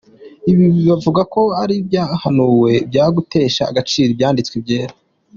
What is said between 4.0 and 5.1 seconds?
ibyanditswe byera.